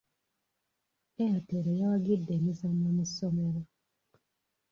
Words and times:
Airtel 1.23 1.65
yawagidde 1.79 2.31
emizannyo 2.39 2.89
mu 2.97 3.03
ssomero. 3.09 3.61